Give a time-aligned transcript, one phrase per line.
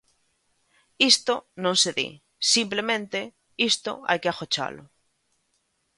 [1.11, 2.09] Isto non se di,
[2.53, 3.19] simplemente
[3.71, 4.83] isto hai que agochalo.